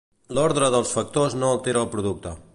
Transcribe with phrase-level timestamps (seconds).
[0.37, 2.39] L'ordre dels factors no altera el producte.